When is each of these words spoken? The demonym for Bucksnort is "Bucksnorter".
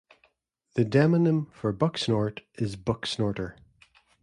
The 0.73 0.83
demonym 0.83 1.53
for 1.53 1.71
Bucksnort 1.71 2.39
is 2.55 2.75
"Bucksnorter". 2.75 3.55